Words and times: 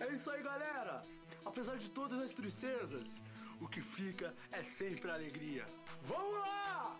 É 0.00 0.12
isso 0.12 0.30
aí, 0.30 0.42
galera! 0.42 1.02
Apesar 1.44 1.76
de 1.76 1.88
todas 1.90 2.20
as 2.20 2.32
tristezas, 2.32 3.16
o 3.60 3.68
que 3.68 3.80
fica 3.80 4.34
é 4.50 4.62
sempre 4.62 5.10
a 5.10 5.14
alegria. 5.14 5.64
Vamos 6.02 6.40
lá! 6.40 6.96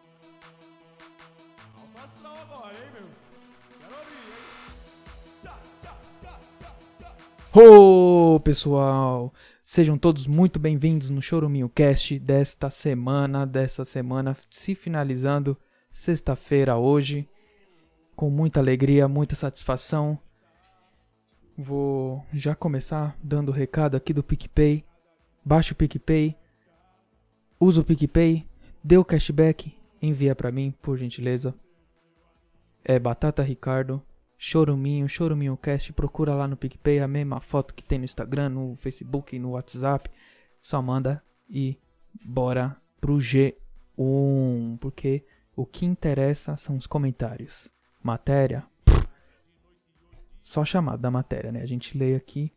Alto 1.76 1.98
astral 1.98 2.36
agora, 2.38 2.74
hein, 2.74 2.90
meu? 2.92 3.08
Quero 3.80 3.94
ouvir, 3.98 4.14
hein? 4.14 4.74
Tchá, 5.42 5.60
tchá, 5.82 5.98
tchá, 6.20 6.40
tchá, 6.60 7.16
tchá. 7.52 7.60
Ô, 7.60 8.38
pessoal! 8.40 9.32
Sejam 9.64 9.98
todos 9.98 10.26
muito 10.26 10.58
bem-vindos 10.60 11.10
no 11.10 11.22
Choruminho 11.22 11.68
Cast 11.68 12.18
desta 12.18 12.70
semana, 12.70 13.46
dessa 13.46 13.84
semana 13.84 14.36
se 14.50 14.74
finalizando, 14.74 15.58
sexta-feira 15.90 16.76
hoje, 16.76 17.28
com 18.14 18.30
muita 18.30 18.60
alegria, 18.60 19.08
muita 19.08 19.34
satisfação. 19.34 20.18
Vou 21.56 22.26
já 22.32 22.54
começar 22.54 23.16
dando 23.22 23.50
o 23.50 23.52
recado 23.52 23.96
aqui 23.96 24.12
do 24.12 24.24
PicPay. 24.24 24.84
Baixa 25.44 25.72
o 25.72 25.76
PicPay, 25.76 26.36
usa 27.60 27.80
o 27.80 27.84
PicPay, 27.84 28.48
dê 28.82 28.96
o 28.96 29.04
cashback, 29.04 29.72
envia 30.02 30.34
pra 30.34 30.50
mim, 30.50 30.74
por 30.82 30.96
gentileza. 30.96 31.54
É 32.84 32.98
Batata 32.98 33.42
Ricardo, 33.42 34.02
Choruminho, 34.36 35.08
Choruminho 35.08 35.56
Cast, 35.56 35.92
procura 35.92 36.34
lá 36.34 36.48
no 36.48 36.56
PicPay 36.56 37.00
a 37.00 37.08
mesma 37.08 37.40
foto 37.40 37.72
que 37.72 37.84
tem 37.84 37.98
no 37.98 38.04
Instagram, 38.04 38.48
no 38.48 38.74
Facebook, 38.76 39.38
no 39.38 39.50
WhatsApp. 39.50 40.10
Só 40.60 40.82
manda 40.82 41.22
e 41.48 41.78
bora 42.24 42.76
pro 43.00 43.16
G1, 43.16 44.78
porque 44.80 45.24
o 45.54 45.64
que 45.64 45.86
interessa 45.86 46.56
são 46.56 46.76
os 46.76 46.86
comentários. 46.86 47.70
Matéria, 48.02 48.66
só 50.44 50.64
chamado 50.64 51.00
da 51.00 51.10
matéria, 51.10 51.50
né? 51.50 51.62
A 51.62 51.66
gente 51.66 51.96
lê 51.98 52.14
aqui 52.14 52.52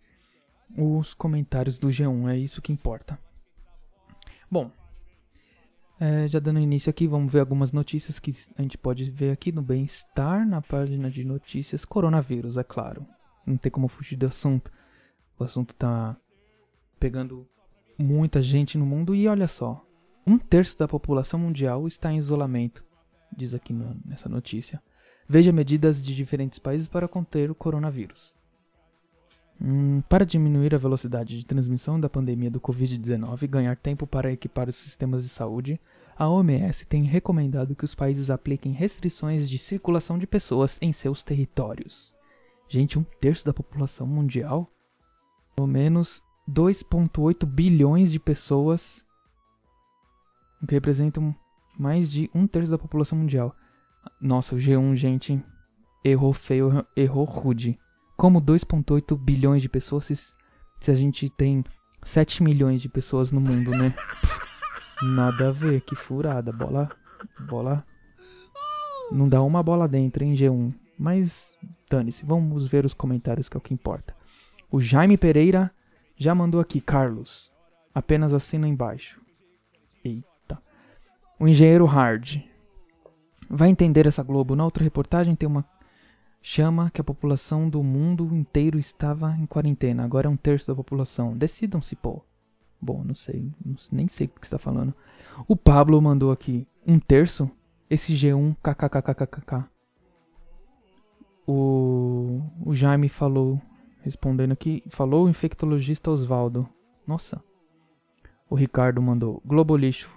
os 0.78 1.14
comentários 1.14 1.80
do 1.80 1.88
G1, 1.88 2.30
é 2.30 2.38
isso 2.38 2.62
que 2.62 2.74
importa. 2.74 3.18
Bom, 4.52 4.70
é, 6.00 6.28
já 6.28 6.38
dando 6.40 6.60
início 6.60 6.90
aqui, 6.90 7.08
vamos 7.08 7.32
ver 7.32 7.40
algumas 7.40 7.72
notícias 7.72 8.20
que 8.20 8.32
a 8.58 8.62
gente 8.62 8.78
pode 8.78 9.10
ver 9.10 9.32
aqui 9.32 9.52
no 9.52 9.62
bem-estar, 9.62 10.46
na 10.46 10.62
página 10.62 11.10
de 11.10 11.24
notícias. 11.24 11.86
Coronavírus, 11.86 12.58
é 12.58 12.64
claro. 12.64 13.08
Não 13.46 13.56
tem 13.58 13.72
como 13.72 13.88
fugir 13.88 14.18
do 14.18 14.28
assunto. 14.28 14.70
O 15.40 15.44
assunto 15.44 15.74
tá 15.74 16.18
pegando 17.00 17.48
muita 17.98 18.42
gente 18.42 18.78
no 18.78 18.86
mundo 18.86 19.16
e 19.16 19.28
olha 19.28 19.48
só. 19.48 19.84
Um 20.26 20.38
terço 20.38 20.78
da 20.78 20.88
população 20.90 21.40
mundial 21.40 21.88
está 21.88 22.12
em 22.12 22.18
isolamento, 22.18 22.84
diz 23.36 23.54
aqui 23.54 23.72
no- 23.72 23.98
nessa 24.06 24.28
notícia. 24.28 24.78
Veja 25.30 25.52
medidas 25.52 26.02
de 26.02 26.16
diferentes 26.16 26.58
países 26.58 26.88
para 26.88 27.08
conter 27.08 27.52
o 27.52 27.56
coronavírus. 27.56 28.34
Hum, 29.60 30.02
para 30.08 30.26
diminuir 30.26 30.76
a 30.76 30.78
velocidade 30.78 31.38
de 31.38 31.46
transmissão 31.46 32.00
da 32.00 32.08
pandemia 32.08 32.50
do 32.50 32.62
Covid-19 32.62 33.42
e 33.42 33.48
ganhar 33.48 33.76
tempo 33.76 34.06
para 34.06 34.32
equipar 34.32 34.70
os 34.70 34.76
sistemas 34.76 35.24
de 35.24 35.30
saúde, 35.30 35.80
a 36.16 36.30
OMS 36.30 36.86
tem 36.86 37.04
recomendado 37.04 37.76
que 37.76 37.84
os 37.84 37.96
países 37.96 38.30
apliquem 38.30 38.72
restrições 38.72 39.50
de 39.50 39.58
circulação 39.58 40.18
de 40.18 40.28
pessoas 40.28 40.78
em 40.82 40.92
seus 40.94 41.24
territórios. 41.24 42.14
Gente, 42.70 43.00
um 43.00 43.04
terço 43.20 43.46
da 43.46 43.54
população 43.54 44.06
mundial? 44.06 44.72
Pelo 45.56 45.68
menos 45.68 46.22
2,8 46.50 47.46
bilhões 47.46 48.12
de 48.12 48.20
pessoas, 48.20 49.04
o 50.62 50.68
que 50.68 50.76
representam 50.76 51.36
mais 51.78 52.12
de 52.12 52.30
um 52.34 52.48
terço 52.48 52.72
da 52.72 52.78
população 52.78 53.18
mundial. 53.18 53.56
Nossa, 54.20 54.56
o 54.56 54.58
G1, 54.58 54.96
gente, 54.96 55.44
errou 56.04 56.34
feio, 56.34 56.86
errou 56.96 57.26
rude. 57.26 57.78
Como 58.16 58.42
2,8 58.42 59.18
bilhões 59.18 59.62
de 59.62 59.70
pessoas 59.70 60.06
se, 60.06 60.16
se 60.16 60.92
a 60.92 60.96
gente 60.96 61.30
tem 61.30 61.64
7 62.04 62.44
milhões 62.44 62.82
de 62.82 62.90
pessoas 62.90 63.32
no 63.32 63.40
mundo, 63.40 63.72
né? 63.72 63.94
Nada 65.16 65.50
a 65.50 65.52
ver, 65.52 65.82
que 65.82 65.96
furada. 65.96 66.52
Bola. 66.52 66.90
Bola. 67.48 67.86
Não 69.12 69.30
dá 69.30 69.42
uma 69.42 69.62
bola 69.62 69.88
dentro, 69.88 70.24
hein, 70.24 70.34
G1. 70.34 70.74
Mas 70.98 71.56
dane-se, 71.90 72.26
vamos 72.26 72.68
ver 72.68 72.86
os 72.86 72.94
comentários 72.94 73.48
que 73.48 73.56
é 73.56 73.60
o 73.60 73.62
que 73.62 73.74
importa. 73.74 74.16
O 74.72 74.82
Jaime 74.82 75.18
Pereira 75.18 75.72
já 76.16 76.34
mandou 76.34 76.60
aqui, 76.60 76.82
Carlos. 76.82 77.52
Apenas 77.94 78.34
assina 78.34 78.68
embaixo. 78.68 79.22
Eita. 80.04 80.62
O 81.40 81.48
engenheiro 81.48 81.86
Hard. 81.86 82.42
Vai 83.50 83.70
entender 83.70 84.06
essa 84.06 84.24
Globo. 84.24 84.56
Na 84.56 84.66
outra 84.66 84.84
reportagem 84.84 85.36
tem 85.36 85.48
uma 85.48 85.66
chama 86.42 86.90
que 86.90 87.02
a 87.02 87.04
população 87.04 87.70
do 87.70 87.84
mundo 87.84 88.34
inteiro 88.34 88.78
estava 88.78 89.36
em 89.38 89.46
quarentena. 89.46 90.04
Agora 90.04 90.28
é 90.28 90.30
um 90.30 90.38
terço 90.38 90.68
da 90.68 90.76
população. 90.76 91.36
Decidam-se, 91.36 91.96
pô. 91.96 92.22
Bom, 92.80 93.04
não 93.04 93.16
sei, 93.16 93.52
nem 93.92 94.08
sei 94.08 94.28
o 94.28 94.40
que 94.40 94.48
você 94.48 94.52
tá 94.52 94.60
falando. 94.60 94.94
O 95.48 95.56
Pablo 95.56 96.02
mandou 96.02 96.32
aqui 96.32 96.68
um 96.86 97.00
terço. 97.00 97.50
Esse 97.90 98.14
G1 98.14 98.56
kkkkkkk. 98.62 99.66
O, 101.48 102.42
o 102.66 102.76
Jaime 102.76 103.08
falou, 103.08 103.62
respondendo 104.02 104.52
aqui, 104.52 104.84
falou 104.90 105.26
o 105.26 105.30
infectologista 105.30 106.12
Osvaldo. 106.12 106.68
Nossa. 107.06 107.42
O 108.50 108.56
Ricardo 108.56 109.02
mandou 109.02 109.42
Globo 109.46 109.76
lixo. 109.76 110.10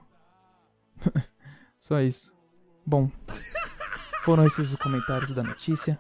Só 1.79 2.01
isso. 2.01 2.40
Bom, 2.87 3.11
foram 4.23 4.47
esses 4.47 4.73
os 4.73 4.77
comentários 4.77 5.33
da 5.33 5.43
notícia. 5.43 5.99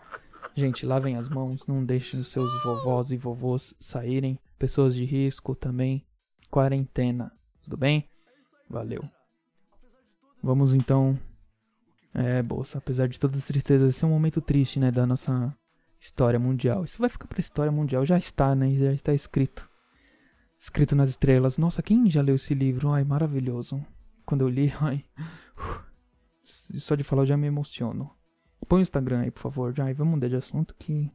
Gente, 0.54 0.84
lavem 0.84 1.16
as 1.16 1.28
mãos, 1.28 1.66
não 1.66 1.84
deixem 1.84 2.20
os 2.20 2.28
seus 2.28 2.50
vovós 2.64 3.12
e 3.12 3.16
vovôs 3.16 3.74
saírem. 3.80 4.38
Pessoas 4.58 4.94
de 4.94 5.04
risco 5.04 5.54
também. 5.54 6.04
Quarentena. 6.50 7.32
Tudo 7.62 7.76
bem? 7.76 8.04
Valeu. 8.68 9.00
Vamos 10.42 10.74
então. 10.74 11.18
É, 12.12 12.42
bolsa, 12.42 12.78
apesar 12.78 13.06
de 13.08 13.20
todas 13.20 13.38
as 13.38 13.46
tristezas, 13.46 13.94
esse 13.94 14.04
é 14.04 14.08
um 14.08 14.10
momento 14.10 14.40
triste, 14.40 14.80
né, 14.80 14.90
da 14.90 15.06
nossa 15.06 15.56
história 15.98 16.40
mundial. 16.40 16.82
Isso 16.82 16.98
vai 16.98 17.08
ficar 17.08 17.28
pra 17.28 17.40
história 17.40 17.70
mundial, 17.70 18.04
já 18.04 18.18
está, 18.18 18.54
né, 18.54 18.74
já 18.74 18.92
está 18.92 19.14
escrito. 19.14 19.68
Escrito 20.58 20.96
nas 20.96 21.08
estrelas. 21.08 21.56
Nossa, 21.56 21.82
quem 21.82 22.10
já 22.10 22.20
leu 22.20 22.34
esse 22.34 22.52
livro? 22.52 22.90
Ai, 22.90 23.04
maravilhoso. 23.04 23.84
Quando 24.26 24.42
eu 24.42 24.48
li, 24.48 24.72
ai. 24.80 25.04
Só 26.42 26.94
de 26.94 27.04
falar 27.04 27.22
eu 27.22 27.26
já 27.26 27.36
me 27.36 27.46
emociono. 27.46 28.10
Põe 28.68 28.80
o 28.80 28.82
Instagram 28.82 29.20
aí, 29.20 29.30
por 29.30 29.40
favor. 29.40 29.74
Já, 29.74 29.92
vamos 29.92 30.14
mudar 30.14 30.28
de 30.28 30.36
assunto 30.36 30.74
que. 30.78 31.10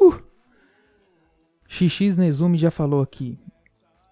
Uh! 0.00 0.22
XX 1.68 2.18
Nezumi 2.18 2.58
já 2.58 2.70
falou 2.70 3.02
aqui. 3.02 3.38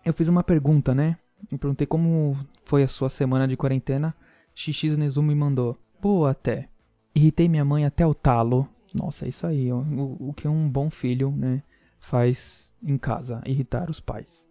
Eu 0.05 0.13
fiz 0.13 0.29
uma 0.29 0.43
pergunta, 0.43 0.95
né? 0.95 1.19
Eu 1.51 1.59
perguntei 1.59 1.87
como 1.87 2.37
foi 2.65 2.83
a 2.83 2.89
sua 2.89 3.09
semana 3.09 3.47
de 3.47 3.57
quarentena. 3.57 4.15
XX 4.55 4.97
Nezumi 4.97 5.35
mandou. 5.35 5.79
Boa 6.01 6.31
até. 6.31 6.69
Irritei 7.15 7.49
minha 7.49 7.65
mãe 7.65 7.85
até 7.85 8.07
o 8.07 8.15
talo. 8.15 8.69
Nossa, 8.95 9.27
é 9.27 9.29
isso 9.29 9.47
aí. 9.47 9.73
O, 9.73 10.17
o 10.19 10.35
que 10.35 10.49
um 10.49 10.69
bom 10.69 10.91
filho, 10.91 11.31
né? 11.31 11.63
Faz 12.01 12.73
em 12.83 12.99
casa. 12.99 13.43
Irritar 13.47 13.91
os 13.91 14.01
pais. 14.01 14.49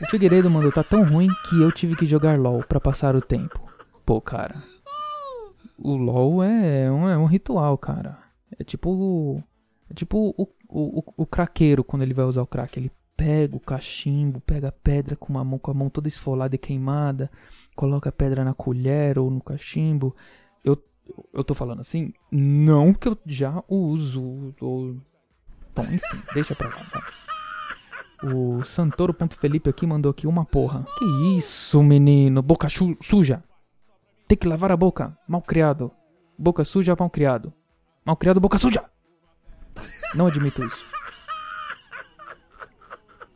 O 0.00 0.06
Figueiredo 0.06 0.50
mandou. 0.50 0.72
Tá 0.72 0.82
tão 0.82 1.04
ruim 1.04 1.28
que 1.48 1.60
eu 1.60 1.70
tive 1.70 1.96
que 1.96 2.06
jogar 2.06 2.38
LOL 2.38 2.64
pra 2.64 2.80
passar 2.80 3.14
o 3.14 3.20
tempo. 3.20 3.60
Pô, 4.04 4.20
cara. 4.20 4.56
O 5.78 5.96
LOL 5.96 6.42
é 6.42 6.90
um, 6.90 7.08
é 7.08 7.16
um 7.16 7.26
ritual, 7.26 7.78
cara. 7.78 8.18
É 8.58 8.64
tipo. 8.64 9.42
É 9.88 9.94
tipo 9.94 10.34
o, 10.36 10.48
o, 10.68 10.98
o, 10.98 11.14
o 11.18 11.26
craqueiro 11.26 11.84
quando 11.84 12.02
ele 12.02 12.12
vai 12.12 12.24
usar 12.24 12.42
o 12.42 12.46
crack. 12.46 12.78
Ele 12.78 12.90
pega 13.16 13.56
o 13.56 13.60
cachimbo, 13.60 14.40
pega 14.40 14.68
a 14.68 14.72
pedra 14.72 15.16
com, 15.16 15.32
uma 15.32 15.44
mão, 15.44 15.58
com 15.58 15.70
a 15.70 15.74
mão 15.74 15.90
toda 15.90 16.06
esfolada 16.06 16.54
e 16.54 16.58
queimada, 16.58 17.28
coloca 17.74 18.08
a 18.08 18.12
pedra 18.12 18.44
na 18.44 18.54
colher 18.54 19.18
ou 19.18 19.30
no 19.30 19.40
cachimbo. 19.40 20.14
Eu, 20.64 20.80
eu 21.32 21.42
tô 21.42 21.54
falando 21.54 21.80
assim, 21.80 22.12
não 22.30 22.92
que 22.92 23.08
eu 23.08 23.18
já 23.26 23.62
uso. 23.68 24.54
Ou... 24.60 24.96
Bom, 25.74 25.82
enfim, 25.82 26.18
deixa 26.34 26.54
pra 26.54 26.68
lá. 26.68 26.76
tá? 26.92 27.02
O 28.22 28.64
Santoro.felipe 28.64 29.70
aqui 29.70 29.86
mandou 29.86 30.10
aqui 30.10 30.26
uma 30.26 30.44
porra. 30.44 30.84
Que 30.98 31.36
isso, 31.36 31.82
menino? 31.82 32.42
Boca 32.42 32.68
suja. 33.00 33.42
Tem 34.28 34.36
que 34.38 34.46
lavar 34.46 34.70
a 34.70 34.76
boca. 34.76 35.16
Mal 35.26 35.40
criado. 35.42 35.90
Boca 36.38 36.64
suja, 36.64 36.94
mal 36.98 37.08
criado. 37.10 37.52
Mal 38.04 38.16
criado, 38.16 38.38
boca 38.40 38.58
suja. 38.58 38.84
Não 40.14 40.26
admito 40.26 40.62
isso. 40.64 40.86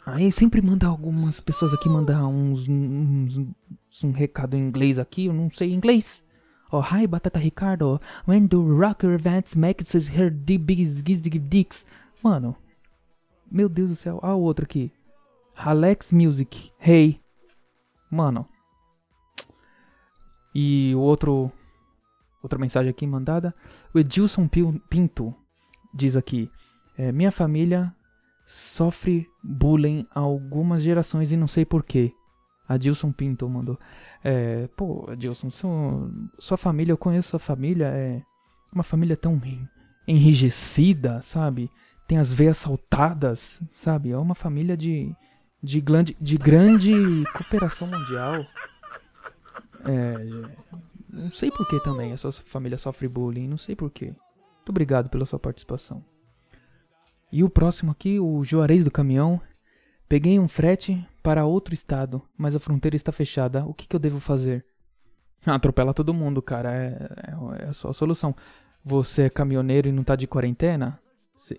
Aí 0.04 0.30
sempre 0.32 0.60
manda 0.60 0.86
algumas 0.86 1.40
pessoas 1.40 1.72
aqui 1.72 1.88
mandar 1.88 2.26
uns, 2.26 2.68
uns, 2.68 3.36
uns- 3.36 4.04
um 4.04 4.10
recado 4.10 4.56
em 4.56 4.66
inglês 4.66 4.98
aqui, 4.98 5.26
eu 5.26 5.32
não 5.32 5.50
sei 5.50 5.72
inglês. 5.72 6.24
Oh, 6.70 6.80
hi 6.80 7.06
Batata 7.06 7.38
Ricardo. 7.38 8.00
When 8.26 8.46
do 8.46 8.62
rocker 8.78 9.10
events 9.10 9.54
makes 9.54 9.94
her 9.94 10.30
biggest 10.30 11.02
dicks? 11.48 11.86
Mano, 12.22 12.56
meu 13.50 13.68
Deus 13.68 13.90
do 13.90 13.96
céu. 13.96 14.18
Ah, 14.22 14.34
o 14.34 14.40
outro 14.40 14.64
aqui. 14.64 14.90
Alex 15.54 16.10
Music. 16.12 16.72
Hey. 16.78 17.20
Mano. 18.10 18.48
E 20.54 20.92
o 20.94 21.00
outro. 21.00 21.50
Outra 22.42 22.58
mensagem 22.58 22.90
aqui 22.90 23.06
mandada. 23.06 23.54
O 23.94 23.98
Edilson 23.98 24.48
Pinto 24.48 25.34
diz 25.94 26.16
aqui: 26.16 26.50
é, 26.96 27.12
Minha 27.12 27.30
família 27.30 27.94
sofre 28.44 29.28
bullying 29.42 30.06
há 30.14 30.20
algumas 30.20 30.82
gerações 30.82 31.32
e 31.32 31.36
não 31.36 31.46
sei 31.46 31.64
porquê. 31.64 32.12
Adilson 32.68 33.12
Pinto 33.12 33.48
mandou. 33.48 33.78
É, 34.22 34.68
pô, 34.76 35.06
Adilson, 35.10 35.50
sua, 35.50 36.10
sua 36.38 36.56
família, 36.56 36.92
eu 36.92 36.98
conheço 36.98 37.30
sua 37.30 37.38
família, 37.38 37.86
é 37.86 38.22
uma 38.72 38.82
família 38.82 39.16
tão 39.16 39.40
enrijecida, 40.06 41.20
sabe? 41.22 41.70
Tem 42.06 42.18
as 42.18 42.32
veias 42.32 42.56
saltadas, 42.56 43.60
sabe? 43.68 44.10
É 44.10 44.18
uma 44.18 44.34
família 44.34 44.76
de, 44.76 45.14
de, 45.62 45.80
grande, 45.80 46.16
de 46.20 46.36
grande 46.36 46.92
cooperação 47.34 47.86
mundial. 47.86 48.44
É, 49.84 50.14
não 51.12 51.30
sei 51.30 51.50
por 51.50 51.68
que 51.68 51.78
também 51.80 52.12
a 52.12 52.16
sua 52.16 52.32
família 52.32 52.78
sofre 52.78 53.06
bullying, 53.08 53.46
não 53.46 53.58
sei 53.58 53.76
por 53.76 53.90
que. 53.90 54.06
Muito 54.06 54.70
obrigado 54.70 55.10
pela 55.10 55.24
sua 55.24 55.38
participação. 55.38 56.04
E 57.30 57.42
o 57.42 57.50
próximo 57.50 57.90
aqui, 57.90 58.20
o 58.20 58.44
Juarez 58.44 58.84
do 58.84 58.90
Caminhão. 58.90 59.40
Peguei 60.08 60.38
um 60.38 60.46
frete 60.46 61.06
para 61.22 61.46
outro 61.46 61.72
estado, 61.72 62.22
mas 62.36 62.54
a 62.54 62.60
fronteira 62.60 62.94
está 62.94 63.10
fechada. 63.10 63.64
O 63.64 63.72
que, 63.72 63.86
que 63.86 63.96
eu 63.96 64.00
devo 64.00 64.20
fazer? 64.20 64.64
Atropela 65.44 65.94
todo 65.94 66.12
mundo, 66.14 66.42
cara. 66.42 66.72
É, 66.72 67.08
é, 67.28 67.64
é 67.64 67.68
a 67.68 67.72
solução. 67.72 68.34
Você 68.84 69.22
é 69.22 69.30
caminhoneiro 69.30 69.88
e 69.88 69.92
não 69.92 70.04
tá 70.04 70.14
de 70.14 70.26
quarentena? 70.26 71.00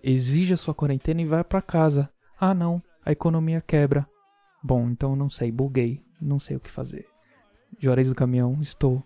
Exige 0.02 0.54
a 0.54 0.56
sua 0.56 0.74
quarentena 0.74 1.20
e 1.20 1.26
vai 1.26 1.42
para 1.42 1.60
casa. 1.60 2.08
Ah, 2.38 2.54
não. 2.54 2.80
A 3.04 3.12
economia 3.12 3.60
quebra. 3.60 4.08
Bom, 4.62 4.88
então 4.88 5.16
não 5.16 5.28
sei. 5.28 5.50
Buguei. 5.50 6.02
Não 6.20 6.38
sei 6.38 6.56
o 6.56 6.60
que 6.60 6.70
fazer. 6.70 7.13
Juarez 7.78 8.08
do 8.08 8.14
Caminhão, 8.14 8.58
estou 8.60 9.02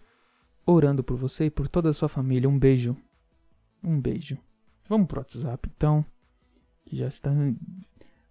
orando 0.67 1.03
por 1.03 1.17
você 1.17 1.47
e 1.47 1.51
por 1.51 1.69
toda 1.69 1.91
a 1.91 1.93
sua 1.93 2.09
família. 2.09 2.49
Um 2.49 2.59
beijo. 2.59 2.97
Um 3.83 4.01
beijo. 4.01 4.39
Vamos 4.89 5.07
pro 5.07 5.21
WhatsApp, 5.21 5.71
então 5.75 6.05
que 6.85 6.97
já 6.97 7.07
está 7.07 7.31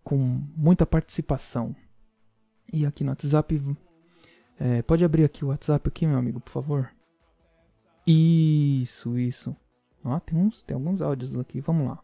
com 0.03 0.17
muita 0.55 0.85
participação. 0.85 1.75
E 2.71 2.85
aqui 2.85 3.03
no 3.03 3.11
WhatsApp, 3.11 3.77
é, 4.59 4.81
pode 4.81 5.05
abrir 5.05 5.23
aqui 5.23 5.45
o 5.45 5.49
WhatsApp 5.49 5.87
aqui, 5.87 6.07
meu 6.07 6.17
amigo, 6.17 6.39
por 6.39 6.51
favor. 6.51 6.91
Isso, 8.05 9.17
isso. 9.17 9.55
Ó, 10.03 10.19
tem 10.19 10.37
uns, 10.37 10.63
tem 10.63 10.75
alguns 10.75 11.01
áudios 11.01 11.37
aqui, 11.37 11.59
vamos 11.59 11.87
lá. 11.87 12.03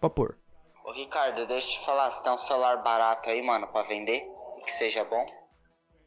Pôr. 0.00 0.36
Ô 0.84 0.92
Ricardo, 0.92 1.46
deixa 1.46 1.66
eu 1.66 1.72
te 1.80 1.86
falar, 1.86 2.10
se 2.10 2.22
tem 2.22 2.30
um 2.30 2.36
celular 2.36 2.82
barato 2.82 3.30
aí, 3.30 3.40
mano, 3.40 3.66
pra 3.68 3.82
vender, 3.84 4.22
que 4.62 4.70
seja 4.70 5.02
bom. 5.04 5.24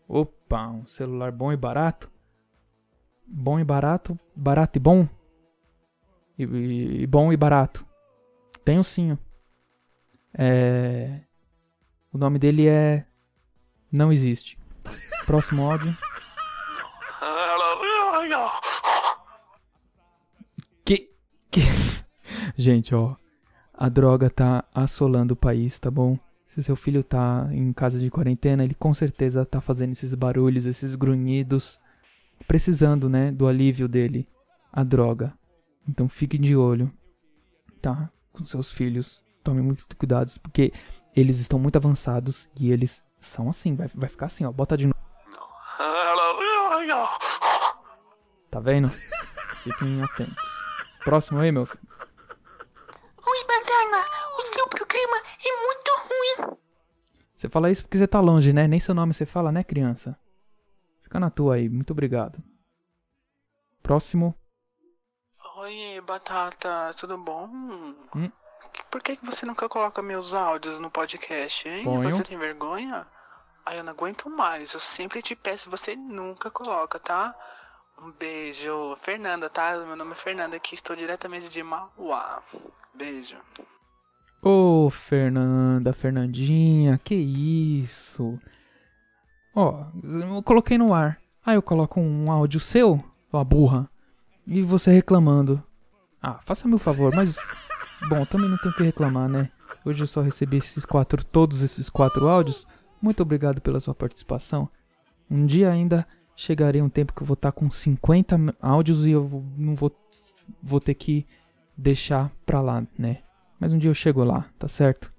Opa, 0.08 0.37
um 0.56 0.86
celular 0.86 1.32
bom 1.32 1.52
e 1.52 1.58
barato? 1.58 2.10
Bom 3.26 3.60
e 3.60 3.64
barato, 3.64 4.18
barato 4.36 4.78
e 4.78 4.80
bom? 4.80 5.08
E, 6.38 6.44
e, 6.44 7.02
e 7.04 7.08
bom 7.08 7.34
e 7.34 7.38
barato. 7.38 7.86
Tenho 8.64 8.84
sim. 8.84 9.18
É... 10.34 11.22
O 12.14 12.18
nome 12.18 12.40
dele 12.40 12.68
é. 12.68 13.06
Não 13.92 14.12
existe. 14.12 14.58
Próximo 15.26 15.70
áudio. 15.70 15.96
Que. 20.86 21.12
que... 21.52 21.62
Gente, 22.56 22.96
ó. 22.96 23.16
A 23.74 23.90
droga 23.90 24.30
tá 24.30 24.64
assolando 24.74 25.34
o 25.34 25.38
país, 25.38 25.78
tá 25.78 25.92
bom? 25.92 26.18
Se 26.48 26.64
seu 26.64 26.76
filho 26.76 27.04
tá 27.04 27.48
em 27.52 27.72
casa 27.74 28.00
de 28.00 28.10
quarentena, 28.10 28.64
ele 28.64 28.74
com 28.74 28.94
certeza 28.94 29.46
tá 29.46 29.60
fazendo 29.62 29.92
esses 29.92 30.16
barulhos, 30.16 30.66
esses 30.66 30.96
grunhidos, 30.96 31.80
precisando, 32.48 33.10
né, 33.10 33.32
do 33.32 33.48
alívio 33.48 33.88
dele, 33.88 34.28
a 34.72 34.84
droga. 34.84 35.34
Então 35.88 36.08
fique 36.08 36.38
de 36.38 36.56
olho, 36.56 36.92
tá? 37.82 38.10
Com 38.32 38.46
seus 38.46 38.72
filhos 38.72 39.24
tome 39.44 39.62
muito 39.62 39.88
cuidado, 39.96 40.30
porque 40.42 40.74
eles 41.16 41.40
estão 41.40 41.58
muito 41.58 41.78
avançados 41.78 42.50
e 42.60 42.72
eles 42.72 43.04
são 43.20 43.50
assim, 43.50 43.76
vai, 43.76 43.88
vai 43.94 44.10
ficar 44.10 44.26
assim, 44.26 44.46
ó. 44.46 44.52
Bota 44.52 44.76
de 44.76 44.88
novo. 44.88 44.98
Tá 48.50 48.60
vendo? 48.60 48.90
Fiquem 49.64 50.02
atentos. 50.02 50.44
Próximo 51.04 51.40
aí, 51.40 51.52
meu 51.52 51.66
filho. 51.66 51.82
Oi, 53.26 53.46
Bandana. 53.48 54.06
O 54.38 54.42
seu 54.42 54.68
programa 54.68 55.18
é 55.18 55.52
muito 55.66 55.92
ruim. 56.08 56.58
Você 57.48 57.50
fala 57.50 57.72
isso 57.72 57.84
porque 57.84 57.98
você 57.98 58.06
tá 58.06 58.20
longe, 58.20 58.52
né? 58.52 58.68
Nem 58.68 58.78
seu 58.78 58.94
nome 58.94 59.14
você 59.14 59.26
fala, 59.26 59.54
né, 59.54 59.64
criança? 59.64 60.20
Fica 61.02 61.18
na 61.18 61.30
tua 61.30 61.56
aí. 61.56 61.70
Muito 61.70 61.92
obrigado. 61.92 62.44
Próximo. 63.82 64.36
Oi, 65.56 66.02
Batata. 66.06 66.94
Tudo 67.00 67.18
bom? 67.18 67.48
Hum? 67.48 68.30
Por 68.92 69.02
que, 69.02 69.18
você 69.24 69.46
nunca 69.46 69.70
coloca 69.70 70.02
meus 70.02 70.34
áudios 70.34 70.82
no 70.82 70.92
podcast, 70.92 71.70
hein? 71.70 71.86
Ponho. 71.86 72.12
Você 72.12 72.22
tem 72.22 72.38
vergonha? 72.38 73.08
Aí 73.66 73.78
eu 73.78 73.84
não 73.86 73.94
aguento 73.94 74.30
mais. 74.30 74.74
Eu 74.74 74.82
sempre 74.82 75.22
te 75.22 75.34
peço, 75.34 75.70
você 75.70 75.96
nunca 75.96 76.52
coloca, 76.52 77.00
tá? 77.00 77.34
Um 77.98 78.12
beijo. 78.12 78.94
Fernanda, 78.98 79.50
tá? 79.50 79.72
Meu 79.86 79.96
nome 79.96 80.12
é 80.12 80.16
Fernanda 80.16 80.58
aqui, 80.58 80.76
estou 80.76 80.98
diretamente 80.98 81.48
de 81.48 81.64
Mauá. 81.64 82.44
Beijo. 82.94 83.38
Ô, 84.48 84.86
oh, 84.86 84.90
Fernanda, 84.90 85.92
Fernandinha, 85.92 86.98
que 87.04 87.14
isso? 87.14 88.40
Ó, 89.54 89.88
eu 90.04 90.42
coloquei 90.42 90.78
no 90.78 90.94
ar. 90.94 91.20
Aí 91.46 91.56
eu 91.56 91.62
coloco 91.62 92.00
um 92.00 92.32
áudio 92.32 92.60
seu, 92.60 93.04
ó, 93.32 93.44
burra, 93.44 93.90
e 94.46 94.62
você 94.62 94.90
reclamando. 94.90 95.62
Ah, 96.22 96.40
faça-me 96.42 96.76
o 96.76 96.80
favor, 96.80 97.14
mas 97.14 97.38
Bom, 98.10 98.24
também 98.26 98.50
não 98.50 98.58
tenho 98.58 98.74
que 98.74 98.84
reclamar, 98.84 99.28
né? 99.28 99.50
Hoje 99.84 100.04
eu 100.04 100.08
só 100.08 100.22
recebi 100.22 100.58
esses 100.58 100.86
quatro, 100.86 101.24
todos 101.24 101.62
esses 101.62 101.90
quatro 101.90 102.28
áudios. 102.28 102.66
Muito 103.02 103.22
obrigado 103.22 103.60
pela 103.60 103.80
sua 103.80 103.96
participação. 103.96 104.70
Um 105.30 105.46
dia 105.46 105.70
ainda 105.70 106.08
chegarei 106.36 106.82
um 106.82 106.90
tempo 106.90 107.14
que 107.14 107.22
eu 107.22 107.28
vou 107.28 107.34
estar 107.34 107.52
com 107.52 107.70
50 107.70 108.56
áudios 108.62 109.08
e 109.08 109.12
eu 109.12 109.44
não 109.58 109.76
vou, 109.76 109.92
vou 110.62 110.80
ter 110.80 110.94
que 110.94 111.26
deixar 111.76 112.32
pra 112.46 112.62
lá, 112.62 112.86
né? 112.98 113.18
Mas 113.60 113.74
um 113.74 113.78
dia 113.78 113.90
eu 113.90 113.96
chego 113.96 114.24
lá, 114.24 114.50
tá 114.58 114.68
certo? 114.68 115.12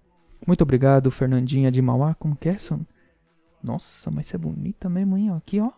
Muito 0.46 0.62
obrigado, 0.62 1.10
Fernandinha 1.10 1.70
de 1.70 1.82
Mauá. 1.82 2.14
Como 2.14 2.36
que 2.36 2.48
é, 2.48 2.58
son? 2.58 2.84
Nossa, 3.62 4.10
mas 4.10 4.26
você 4.26 4.36
é 4.36 4.38
bonita 4.38 4.88
mesmo, 4.88 5.16
hein? 5.16 5.30
Aqui, 5.30 5.60
ó. 5.60 5.72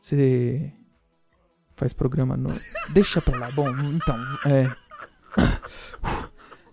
Você 0.00 0.72
faz 1.76 1.92
programa 1.92 2.36
no. 2.36 2.48
Deixa 2.92 3.20
pra 3.20 3.38
lá. 3.38 3.50
Bom, 3.50 3.68
então, 3.68 4.16
é. 4.46 4.70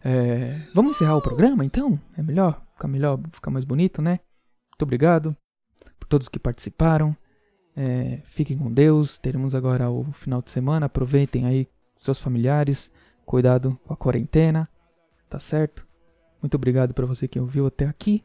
É, 0.03 0.61
vamos 0.73 0.95
encerrar 0.95 1.17
o 1.17 1.21
programa 1.21 1.65
então? 1.65 1.99
É 2.17 2.23
melhor? 2.23 2.61
Ficar 2.71 2.87
melhor, 2.87 3.19
ficar 3.33 3.51
mais 3.51 3.65
bonito, 3.65 4.01
né? 4.01 4.21
Muito 4.71 4.83
obrigado 4.83 5.35
por 5.99 6.07
todos 6.07 6.29
que 6.29 6.39
participaram. 6.39 7.15
É, 7.75 8.21
fiquem 8.23 8.57
com 8.57 8.71
Deus. 8.71 9.19
Teremos 9.19 9.53
agora 9.53 9.89
o 9.89 10.11
final 10.13 10.41
de 10.41 10.49
semana. 10.49 10.85
Aproveitem 10.85 11.45
aí 11.45 11.67
seus 11.97 12.19
familiares. 12.19 12.89
Cuidado 13.27 13.77
com 13.83 13.93
a 13.93 13.97
quarentena. 13.97 14.69
Tá 15.29 15.37
certo? 15.37 15.85
Muito 16.41 16.55
obrigado 16.55 16.93
para 16.93 17.05
você 17.05 17.27
que 17.27 17.37
ouviu 17.37 17.67
até 17.67 17.85
aqui. 17.85 18.23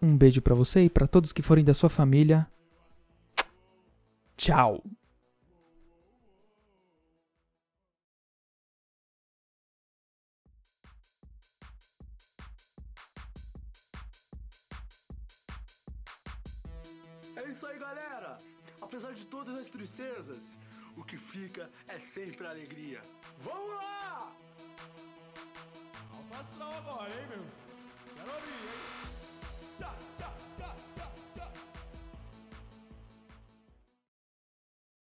Um 0.00 0.16
beijo 0.16 0.40
para 0.40 0.54
você 0.54 0.84
e 0.84 0.88
para 0.88 1.08
todos 1.08 1.32
que 1.32 1.42
forem 1.42 1.64
da 1.64 1.74
sua 1.74 1.90
família. 1.90 2.48
Tchau. 4.36 4.80
É 17.34 17.50
isso 17.50 17.66
aí, 17.66 17.76
galera! 17.76 18.38
Apesar 18.80 19.12
de 19.14 19.26
todas 19.26 19.56
as 19.56 19.66
tristezas, 19.66 20.54
o 21.00 21.04
que 21.04 21.16
fica 21.16 21.70
é 21.88 21.98
sempre 21.98 22.46
alegria. 22.46 23.00
Vamos 23.38 23.74
lá! 23.74 24.32
Alfa 26.12 26.40
astral 26.40 26.74
agora, 26.74 27.10
hein, 27.10 27.26
meu? 27.30 27.44
Quero 28.14 28.30
abrir, 28.30 28.52
hein? 28.52 28.80
Tá. 29.78 30.09